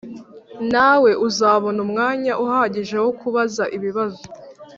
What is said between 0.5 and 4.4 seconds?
Nawe uzabona umwanya uhagije wo kubaza ibibazo